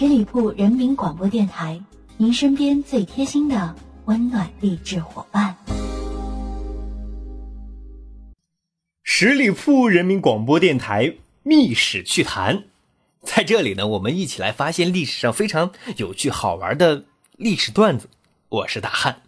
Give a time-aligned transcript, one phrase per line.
[0.00, 1.78] 十里铺人民广播电台，
[2.16, 3.76] 您身边最贴心的
[4.06, 5.54] 温暖励志伙伴。
[9.02, 11.04] 十里铺人民广播电台
[11.42, 12.56] 《秘史趣谈》，
[13.20, 17.04] 在这里呢，我们一起来发现历史上非常有趣好玩的
[17.36, 18.08] 历史段子。
[18.48, 19.20] 我是大汉，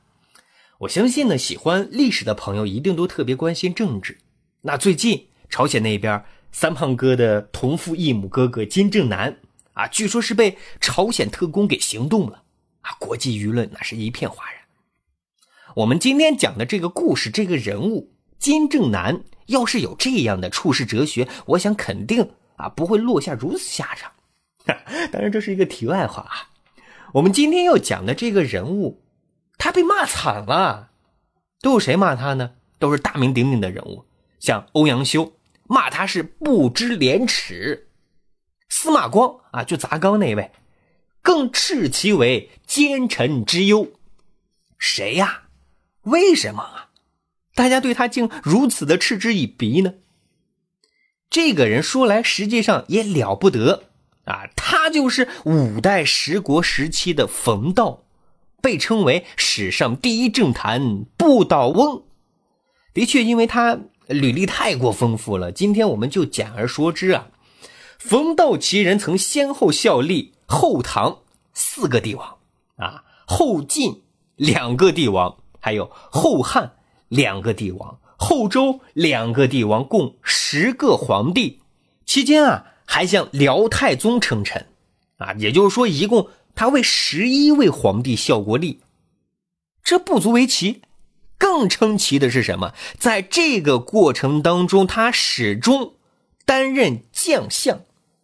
[0.79, 4.17] 我相信呢，喜欢历史的朋友一定都特别关心政治。
[4.63, 9.37] 那最近朝鲜那边三胖哥的同父异母哥哥金正男
[9.73, 12.45] 啊，据说是被朝鲜特工给行动了
[12.83, 14.61] 啊，国际舆论那是一片哗然。
[15.77, 19.25] 我们今天讲的这个故事，这个人物金正男。
[19.47, 24.11] 要是有这样的处世哲学，我想肯定啊不会落下如此下场。
[25.11, 26.49] 当然，这是一个题外话啊。
[27.13, 29.03] 我们今天要讲的这个人物，
[29.59, 30.91] 他被骂惨了。
[31.61, 32.53] 都有谁骂他呢？
[32.79, 34.05] 都是大名鼎鼎的人物，
[34.39, 35.33] 像欧阳修
[35.65, 37.89] 骂他是不知廉耻，
[38.83, 40.51] 司马光啊就砸缸那位，
[41.23, 43.93] 更斥其为奸臣之忧。
[44.77, 45.43] 谁呀？
[46.03, 46.89] 为什么啊？
[47.55, 49.95] 大家对他竟如此的嗤之以鼻呢？
[51.31, 53.85] 这个人说来实际上也了不得
[54.25, 58.03] 啊，他就是五代十国时期的冯道，
[58.61, 62.03] 被称为史上第一政坛不倒翁。
[62.93, 67.29] 的确，因为他履历太过丰富了，今天我们就简而说之啊。
[68.05, 71.21] 冯道其人曾先后效力后唐
[71.55, 72.39] 四个帝王
[72.77, 74.03] 啊，后晋
[74.37, 76.73] 两个帝王，还有后汉。
[77.09, 81.61] 两个帝王，后周两个帝王，共十个皇帝。
[82.07, 84.67] 期间啊，还向辽太宗称臣，
[85.19, 88.81] 啊，也就是说，一共他为十一位皇帝效过力。
[89.85, 90.81] 这不足为奇，
[91.37, 92.73] 更称奇的是什么？
[92.99, 95.97] 在这个过程当中，他始终
[96.47, 97.83] 担任将相，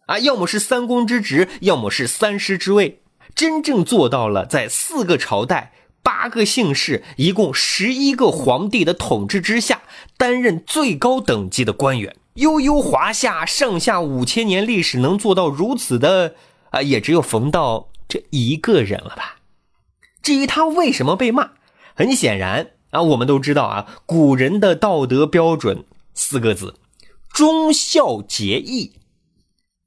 [0.09, 3.03] 啊，要么是三公之职，要么是三师之位，
[3.35, 5.71] 真正做到了在四个朝代。
[6.01, 9.83] 八个姓氏，一共十一个皇帝的统治之下，
[10.17, 12.15] 担任最高等级的官员。
[12.35, 16.33] 悠悠华夏上下五千年历史，能做到如此的
[16.71, 19.35] 啊，也只有冯道这一个人了吧？
[20.23, 21.51] 至于他为什么被骂，
[21.93, 25.85] 很显然啊，我们都知道啊，古人的道德标准
[26.15, 26.73] 四个字：
[27.31, 28.93] 忠孝节义。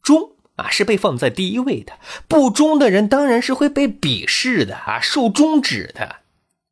[0.02, 0.32] 忠。
[0.56, 1.94] 啊，是被放在第一位的。
[2.28, 6.16] 不忠的人当然是会被鄙视的啊，受终止的。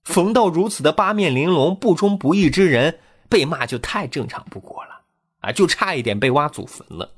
[0.04, 2.98] 冯道如此的八面玲珑、不忠不义之人，
[3.30, 5.00] 被骂就太正常不过了
[5.40, 7.14] 啊，就差一点被挖祖坟了。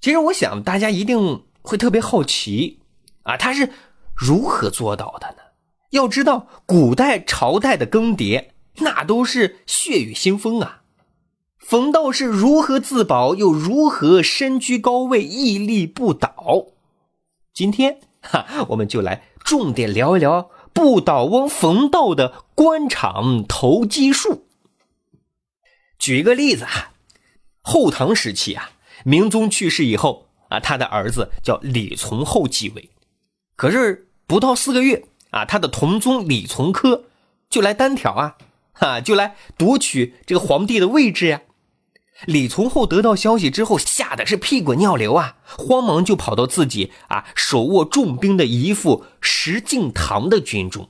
[0.00, 2.80] 其实我想大家一定会特别好奇
[3.22, 3.70] 啊，他是
[4.16, 5.42] 如何做到的呢？
[5.90, 10.81] 要知道，古代朝代的更迭，那都是血雨腥风啊。
[11.62, 16.66] 冯道是如何自保，又如何身居高位，屹立不倒？
[17.54, 24.44] 今天哈，我们就来重点聊一聊不倒翁冯道的官场投机术。
[25.98, 26.92] 举一个例子啊，
[27.62, 28.72] 后唐时期啊，
[29.04, 32.90] 明宗去世以后啊，他的儿子叫李从厚继位，
[33.56, 37.04] 可是不到四个月啊，他的同宗李从珂
[37.48, 38.36] 就来单挑啊，
[38.72, 41.40] 哈，就来夺取这个皇帝的位置呀。
[42.26, 50.88] 李从厚得到消息之后，吓得是屁滚尿流啊，慌忙就跑到自己啊手握重兵的姨父石敬瑭的军中。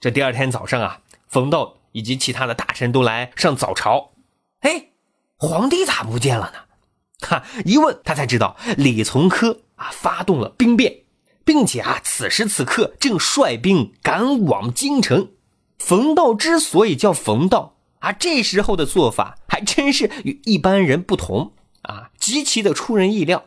[0.00, 4.12] 这第二天早上啊，冯道以及其他的大臣都来上早朝。
[4.60, 4.88] 哎，
[5.36, 7.28] 皇帝咋不见了呢？
[7.28, 11.02] 哈，一问他才知道，李从珂啊发动了兵变，
[11.44, 15.30] 并且啊此时此刻正率兵赶往京城。
[15.78, 17.76] 冯道之所以叫冯道。
[18.02, 21.52] 啊，这时候的做法还真是与一般人不同
[21.82, 23.44] 啊，极其的出人意料。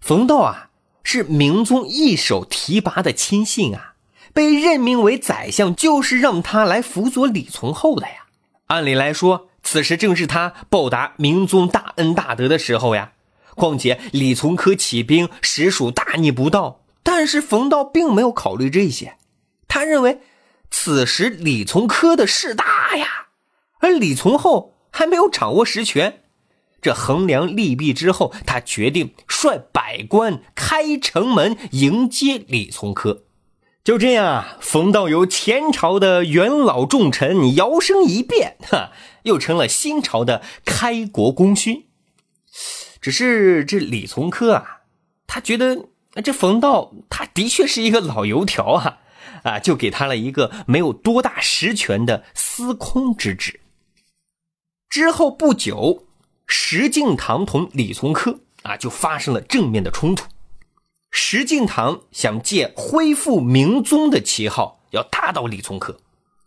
[0.00, 0.70] 冯道啊，
[1.02, 3.94] 是明宗一手提拔的亲信啊，
[4.32, 8.26] 被任命为宰相，就是让他来辅佐李从厚的呀。
[8.68, 13.12] 按理来说，此时正是他报答明宗大恩大德的时候呀。
[13.56, 19.16] 况且李从珂起兵实属大逆不道，但是冯道并没有考虑这些，
[19.66, 20.20] 他认为
[20.70, 23.19] 此时李从珂的势大呀。
[23.80, 26.22] 而李从厚还没有掌握实权，
[26.80, 33.24] 这衡量利弊之后，他决定率百官开城门迎接李从珂。
[33.82, 38.92] 就这样啊，冯道由前朝的元老重臣摇身一变，哈，
[39.22, 41.86] 又成了新朝的开国功勋。
[43.00, 44.82] 只是这李从珂啊，
[45.26, 45.88] 他觉得
[46.22, 48.98] 这冯道他的确是一个老油条啊，
[49.44, 53.60] 啊，就给他了一个没有多大实权的司空之职。
[54.90, 56.04] 之后不久，
[56.48, 60.26] 石敬瑭同李从珂啊就发生了正面的冲突。
[61.12, 65.96] 石敬瑭想借恢复明宗的旗号，要打倒李从珂，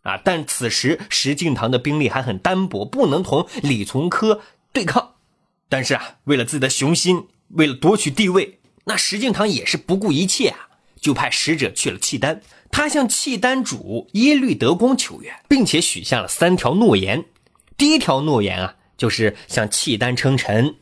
[0.01, 0.19] 啊！
[0.25, 4.41] 但此时石敬瑭的兵力还很单薄，不能同李从珂
[4.73, 5.13] 对抗。
[5.69, 10.67] 但是啊，为了自己的雄心，为了夺取地位，那石敬瑭也是不顾一切啊，
[10.99, 12.41] 就派使者去了契丹。
[12.69, 17.23] 他向契丹主耶律德光求援，并且许下了三条诺言。
[17.77, 20.75] 第一条诺言啊，就是向契丹称臣。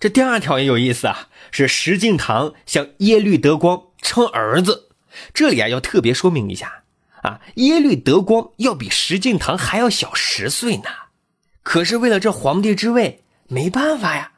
[0.00, 4.88] 这第二条也有意思啊，是石敬瑭向耶律德光称儿子。
[5.32, 6.84] 这里啊要特别说明一下
[7.22, 10.90] 啊，耶律德光要比石敬瑭还要小十岁呢。
[11.62, 14.32] 可是为了这皇帝之位，没办法呀。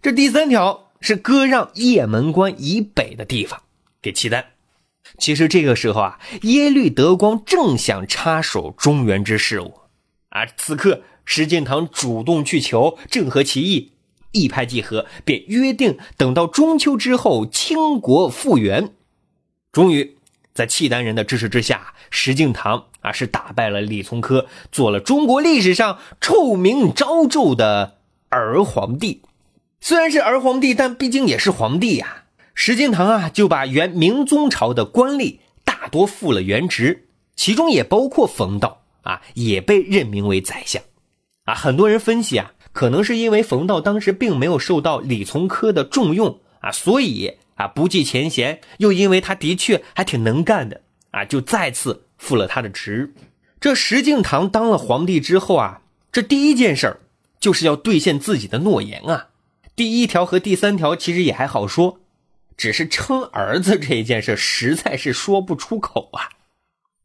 [0.00, 3.62] 这第三条是割让雁门关以北的地方
[4.00, 4.52] 给契丹。
[5.18, 9.80] 其实这个时候啊，耶律德光正想插手中原之事务
[10.34, 10.44] 啊。
[10.58, 13.92] 此刻石敬瑭主动去求，正合其意。
[14.32, 18.90] 一拍即合，便约定等到中秋之后倾国复原。
[19.70, 20.16] 终于，
[20.52, 27.98] 在契丹人的支持之下，石敬瑭啊是打败了李从珂，做了中国历史上臭名昭著的
[28.28, 29.22] 儿皇帝。
[29.80, 32.24] 虽然是儿皇帝，但毕竟也是皇帝呀。
[32.54, 40.82] 石敬瑭啊就把原明宗朝的官吏大多复了原职，其中也包括冯道啊，也被任命为宰相。
[41.44, 42.52] 啊，很多人分析啊。
[42.72, 50.80] 可能是因为冯道当时并没有受到李从珂的重用啊，所以啊不计前嫌，又因为他的确还挺能干的
[51.12, 53.14] 啊，就再次复了他的职。
[53.60, 57.00] 这石敬瑭当了皇帝之后啊，这第一件事儿
[57.38, 59.28] 就是要兑现自己的诺言啊。
[59.76, 62.00] 第一条和第三条其实也还好说，
[62.56, 66.30] 只是称儿子这一件事实在是说不出口啊。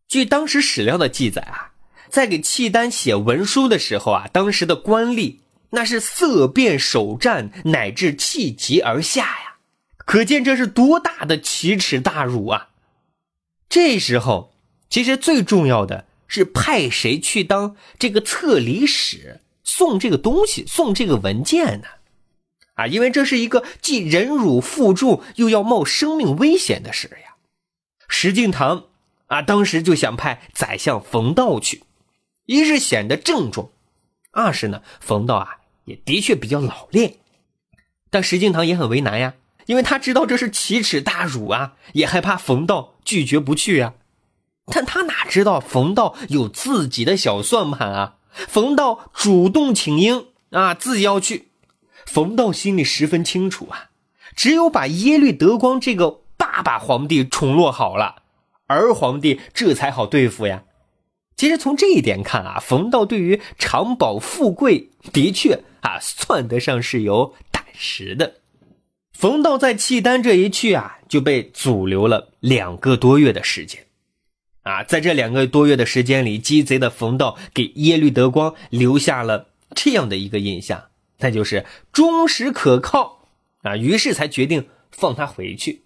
[0.07, 1.73] 据当时史料的记载啊，
[2.09, 5.37] 在给契丹写文书的时候啊，当时的官吏。
[5.71, 9.57] 那是色变首战，乃至气急而下呀！
[9.97, 12.69] 可见这是多大的奇耻大辱啊！
[13.69, 14.55] 这时候，
[14.89, 21.87] 其实最重要的是派谁去当这个册礼使，送这个东西，送这个文件呢？
[22.73, 27.35] 啊，因为这是一个既忍辱负重，又要冒生命危险的事呀。
[28.07, 28.85] 石敬瑭
[29.27, 31.83] 啊，当时就想派宰相冯道去，
[32.49, 33.71] 一是显得郑重，
[34.31, 35.57] 二是呢，冯道啊。
[35.85, 37.17] 也的确比较老练，
[38.09, 39.35] 但石敬瑭也很为难呀，
[39.67, 43.93] 因为他知道这是奇耻大辱啊，也害怕冯道拒绝不去啊。
[44.65, 48.15] 但他哪知道冯道有自己的小算盘啊？
[48.31, 51.49] 冯道主动请缨啊，自己要去。
[52.07, 53.89] 冯道心里十分清楚啊，
[54.35, 58.23] 只有把耶律德光这个爸爸皇帝宠落好了，
[58.65, 60.63] 儿皇帝这才好对付呀。
[61.39, 68.33] 其实从这一点看啊，冯道对于长保富贵的确啊算得上是有胆识的。
[69.13, 73.85] 冯道在契丹这一去啊，就被阻留了两个多月的时间。
[74.63, 80.87] 啊，在这两个多月的时间里，鸡贼的冯道给耶律德光留下了这样的一个印象，
[81.19, 83.29] 那就是忠实可靠
[83.61, 83.77] 啊。
[83.77, 85.83] 于是才决定放他回去。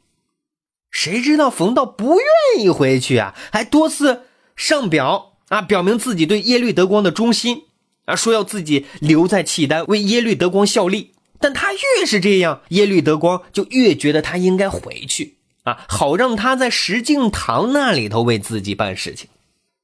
[0.89, 4.23] 谁知道冯道不愿意回去啊，还多次
[4.55, 5.29] 上表。
[5.53, 7.61] 啊，表明自己对耶律德光的忠心，
[8.05, 11.11] 啊，说要自己留在契丹为耶律德光效力。
[11.39, 19.29] 但他越是这样，耶律德光就越觉得他应该回去啊，好让他在石敬瑭那里头为自己办事情。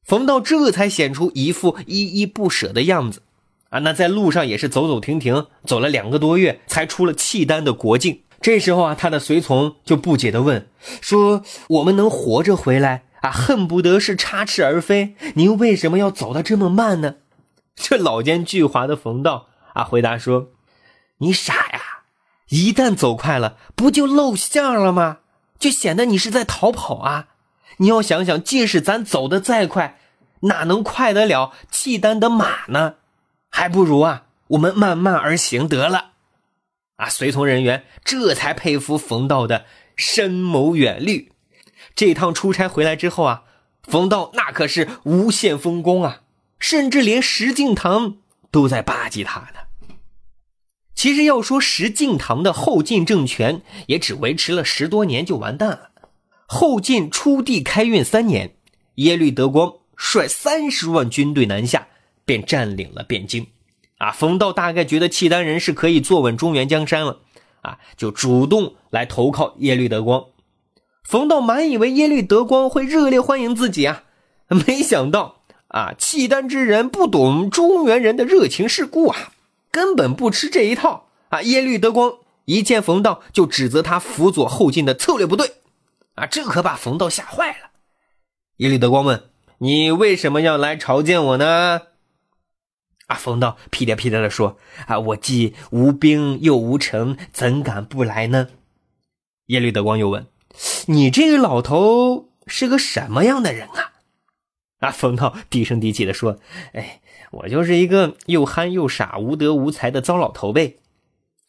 [0.03, 3.21] 冯道这才显出一副依依不舍的样子，
[3.69, 8.21] 啊，那在路上也是走走停停，走了两个多月才出了契丹的国境。
[8.41, 10.67] 这时候啊，他的随从就不解地问
[10.99, 15.15] 说：“我们能活着回来？”啊，恨不得是插翅而飞。
[15.35, 17.15] 您为什么要走得这么慢呢？
[17.75, 20.49] 这老奸巨猾的冯道啊，回答说
[21.19, 21.81] ：“你傻呀！
[22.49, 25.19] 一旦走快了，不就露馅了吗？
[25.57, 27.27] 就显得你是在逃跑啊！
[27.77, 29.99] 你要想想，即使咱走得再快，
[30.41, 32.95] 哪能快得了契丹的马呢？
[33.49, 36.11] 还不如啊，我们慢慢而行得了。”
[36.97, 41.31] 啊，随从人员这才佩服冯道的深谋远虑。
[41.95, 43.43] 这趟出差回来之后啊，
[43.83, 46.21] 冯道那可是无限风光啊，
[46.59, 48.15] 甚至连石敬瑭
[48.51, 49.59] 都在巴结他呢。
[50.95, 55.91] 其实要说石敬瑭的后晋政权也只维持了十多年就完蛋了。
[56.45, 58.55] 后晋初帝开运三年，
[58.95, 61.87] 耶律德光率三十万军队南下，
[62.25, 63.47] 便占领了汴京。
[63.97, 67.19] 啊，冯道大概觉得契丹人是可以坐稳中原江山了，
[67.61, 70.25] 啊，就主动来投靠耶律德光。
[71.09, 74.03] 冯道满以为耶律德光会热烈欢迎自己啊，
[74.47, 79.31] 没想到啊，契丹之人不懂中原人的热情世故啊，
[79.71, 81.41] 根本不吃这一套啊。
[81.41, 82.13] 耶律德光
[82.45, 85.53] 一见冯道就指责他辅佐后晋的策略不对，
[86.13, 87.71] 啊，这可把冯道吓坏了。
[88.57, 89.23] 耶律德光问
[89.57, 91.81] ：“你为什么要来朝见我呢？”
[93.09, 98.49] 啊，冯道屁颠屁颠的说：“啊，我既无兵又无城，怎敢不来呢？”
[99.47, 100.27] 耶律德光又问
[100.87, 103.93] ：“你这个老头是个什么样的人啊？”
[104.79, 106.39] 啊，冯道低声低气的说
[106.73, 107.01] ：“哎，
[107.31, 110.77] 我就是一个又憨又傻、无德无才的糟老头呗。”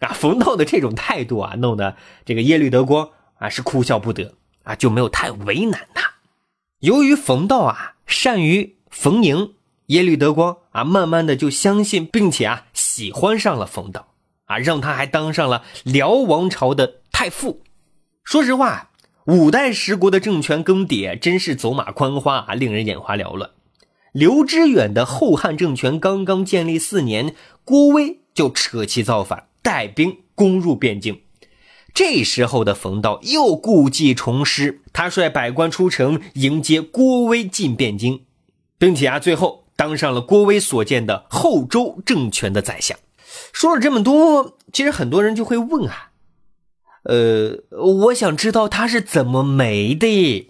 [0.00, 6.10] 啊，冯道的这种态度啊，弄得这个耶律德光啊是哭笑不得啊，就没有太为难他。
[6.80, 9.54] 由于冯道啊善于逢迎，
[9.86, 14.14] 耶律德光啊慢慢的就相信，并且啊喜欢上了冯道
[14.46, 17.62] 啊，让他还当上了辽王朝的太傅。
[18.24, 18.89] 说实话，
[19.30, 23.50] 五代十国的政权更迭真是走马观花啊，令人眼花缭乱。
[24.10, 29.46] 刘知远的后汉政权刚刚建立四年，郭威就扯旗造反。
[29.62, 31.20] 带兵攻入汴京，
[31.94, 38.22] 这时候的冯道又故技重施，他率百官出城迎接郭威进汴京，
[38.78, 42.98] 并且啊，最后当上了郭威所建的后周政权的宰相。
[43.52, 46.09] 说了这么多，其实很多人就会问啊，
[47.04, 50.48] 呃，我想知道他是怎么没的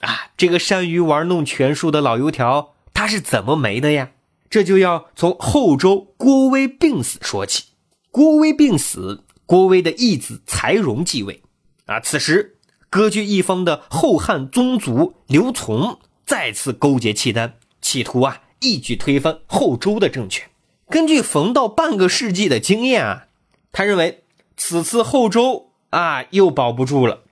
[0.00, 0.32] 啊？
[0.36, 4.10] 这个善于玩弄权术的老油条，他是怎么没的呀？
[4.50, 7.64] 这就要从后周郭威病死说起。
[8.10, 11.42] 郭威病死，郭威的义子柴荣继位。
[11.86, 12.56] 啊，此时
[12.88, 20.48] 割据一方的后汉宗族刘琮再次勾结契丹，企图啊一举推翻后周的政权。
[20.88, 23.26] 根据冯道半个世纪的经验啊，
[23.72, 24.24] 他认为
[24.56, 27.22] 此次后周啊又保不住了，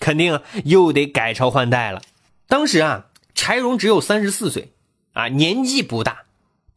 [0.00, 2.02] 肯定又得改朝换代了。
[2.48, 4.72] 当时啊，柴荣只有三十四岁，
[5.12, 6.24] 啊年纪不大，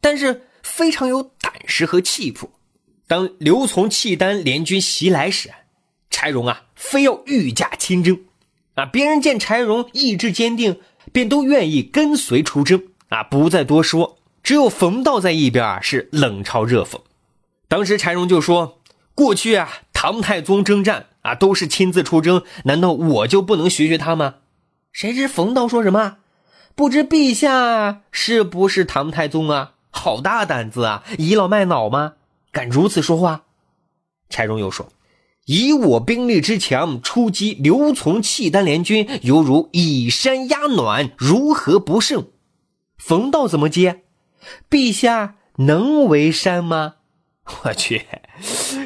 [0.00, 2.48] 但是非常有胆识和气魄。
[3.06, 5.50] 当刘琮契丹联军袭来时，
[6.08, 8.18] 柴荣啊，非要御驾亲征，
[8.74, 10.80] 啊，别人见柴荣意志坚定，
[11.12, 14.18] 便都愿意跟随出征，啊，不再多说。
[14.42, 17.00] 只有冯道在一边啊，是冷嘲热讽。
[17.66, 18.80] 当时柴荣就说
[19.14, 24.36] ：“过去啊，唐太宗征战啊，都是亲自出征，难道我就不能学学他吗？”
[24.92, 26.18] 谁知冯道说什么？
[26.76, 29.72] 不知陛下是不是唐太宗啊？
[29.90, 32.14] 好大胆子啊，倚老卖老吗？
[32.52, 33.42] 敢如此说话？
[34.28, 34.88] 柴荣又说
[35.46, 42.28] ：“以我兵力之强，出击刘琮契丹联军，犹如以山压暖，如何不胜？”
[42.98, 44.02] 冯道怎么接？
[44.68, 46.94] 陛下能为山吗？
[47.64, 48.06] 我去，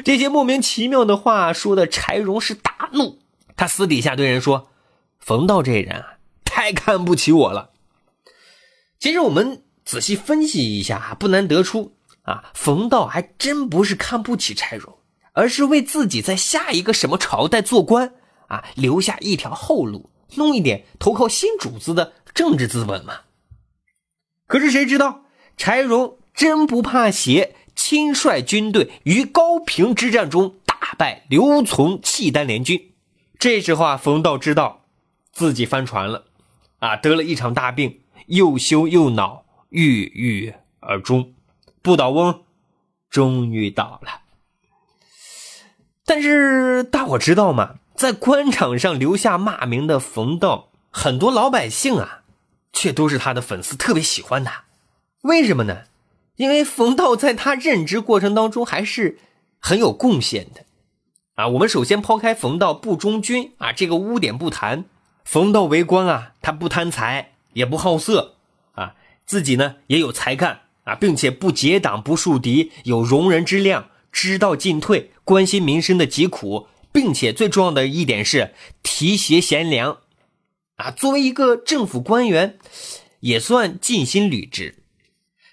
[0.03, 3.19] 这些莫名其妙的话说的柴荣是大怒。
[3.55, 4.69] 他私底下对人说
[5.19, 7.71] ：“冯道这人啊，太看不起我了。”
[8.99, 11.95] 其实我们仔细分析一下，不难得出。
[12.23, 14.99] 啊，冯道还真不是看不起柴荣，
[15.33, 18.13] 而是为自己在下一个什么朝代做官
[18.47, 23.21] 啊留下一条后路，弄一点投靠新主子的政治资本嘛。
[24.45, 25.23] 可是谁知道
[25.57, 27.55] 柴荣真不怕邪，
[27.89, 32.91] 亲率军队于高平之战中大败刘琮契丹联军。
[33.39, 34.85] 这时候啊，冯道知道
[35.31, 36.25] 自己翻船了，
[36.77, 41.33] 啊，得了一场大病，又羞又恼，郁郁而终。
[41.81, 42.43] 不倒翁
[43.09, 44.21] 终于倒了，
[46.05, 47.77] 但是大伙知道吗？
[47.95, 52.21] 在官场上留下骂名的冯道，很多老百姓啊，
[52.71, 54.65] 却都是他的粉丝，特别喜欢他。
[55.21, 55.85] 为什么呢？
[56.39, 59.19] 因为冯道在他任职过程当中还是
[59.59, 60.63] 很有贡献的
[61.35, 61.49] 啊。
[61.49, 64.85] 我们首先抛开冯道不忠君啊这个污点不谈，
[65.25, 68.35] 冯道为官啊，他不贪财，也不好色
[68.71, 70.61] 啊，自己呢也有才干。
[70.85, 79.99] 啊，并且不结党不树敌，有容人之量，知道进退，关心民生的疾苦，并且最重要的一点是提携贤良。
[80.77, 82.57] 啊，作为一个政府官员，
[83.19, 84.77] 也算尽心履职。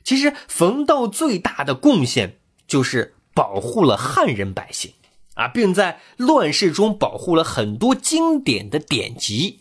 [0.07, 4.93] 其实冯道最大的贡献就是保护了汉人百姓
[5.35, 9.59] 啊，并在乱世中保护了很多经典的典籍。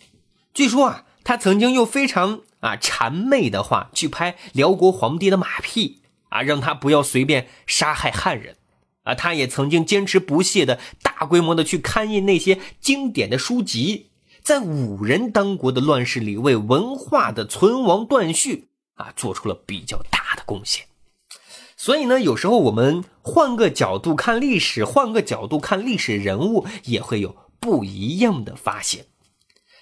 [0.54, 2.42] 据说啊，他曾经又非常。
[2.62, 8.56] 啊，谄媚的话去拍辽国皇帝的马屁啊，让他不要随便杀害汉人
[9.04, 9.14] 啊。
[9.14, 14.08] 他也曾经坚持不懈的大规模的去刊印那些经典的书籍，
[14.42, 20.86] 在五人当国的乱世里，为文化的存亡断续啊，做出了比较大的贡献。
[21.78, 29.06] 所以呢，有时候我们换个角度看历史，换个角度看历史人物，也会有不一样的发现。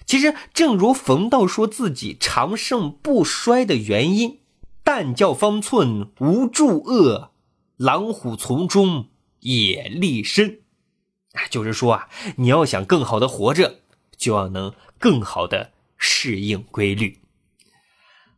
[0.04, 4.40] 其实，正如冯道说自己长盛不衰的原因
[4.84, 7.30] ，“但教方寸无助恶，
[7.78, 9.08] 狼虎从中
[9.40, 10.60] 也立身”。
[11.32, 13.80] 啊就是说啊，你要想更好的活着，
[14.16, 17.20] 就要能更好的适应规律。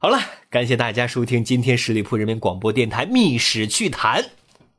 [0.06, 4.22] 好了，感谢大家收听今天十里铺人民广播电台《密史趣谈》，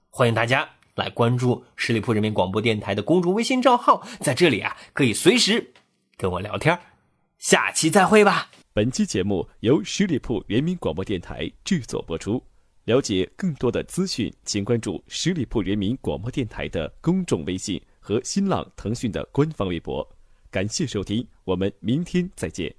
[0.10, 5.74] 欢迎大家来关注十里铺人民广播电台的公众微信账号，在这里啊可以随时
[6.16, 6.80] 跟我聊天。
[7.40, 8.50] 下期再会吧。
[8.72, 12.42] 本期节目由十里铺人民广播电台制作播出。
[12.86, 20.10] 了解更多的资讯，请关注十里铺人民广播电台的公众微信和新浪、腾讯的官方微博。
[20.50, 22.74] 感谢收听，我们明天再见。